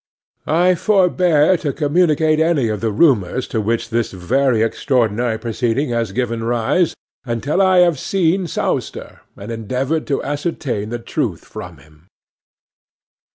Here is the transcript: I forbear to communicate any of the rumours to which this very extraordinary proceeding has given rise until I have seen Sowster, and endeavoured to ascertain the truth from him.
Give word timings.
I 0.47 0.73
forbear 0.73 1.57
to 1.57 1.71
communicate 1.73 2.39
any 2.39 2.69
of 2.69 2.81
the 2.81 2.91
rumours 2.91 3.47
to 3.49 3.61
which 3.61 3.91
this 3.91 4.11
very 4.11 4.63
extraordinary 4.63 5.37
proceeding 5.37 5.89
has 5.91 6.11
given 6.11 6.43
rise 6.43 6.95
until 7.23 7.61
I 7.61 7.81
have 7.85 7.99
seen 7.99 8.47
Sowster, 8.47 9.19
and 9.37 9.51
endeavoured 9.51 10.07
to 10.07 10.23
ascertain 10.23 10.89
the 10.89 10.97
truth 10.97 11.45
from 11.45 11.77
him. 11.77 12.07